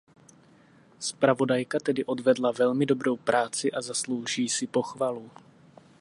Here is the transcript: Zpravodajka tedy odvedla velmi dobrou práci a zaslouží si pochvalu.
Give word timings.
Zpravodajka 0.99 1.79
tedy 1.79 2.05
odvedla 2.05 2.51
velmi 2.51 2.85
dobrou 2.85 3.17
práci 3.17 3.71
a 3.71 3.81
zaslouží 3.81 4.49
si 4.49 4.67
pochvalu. 4.67 5.31